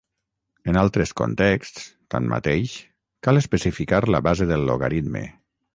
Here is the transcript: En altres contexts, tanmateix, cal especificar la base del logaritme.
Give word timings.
En 0.71 0.79
altres 0.83 1.11
contexts, 1.21 1.85
tanmateix, 2.15 2.75
cal 3.29 3.45
especificar 3.45 4.05
la 4.15 4.25
base 4.31 4.53
del 4.55 4.71
logaritme. 4.73 5.29